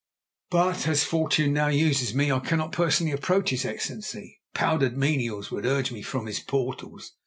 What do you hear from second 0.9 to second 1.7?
Fortune now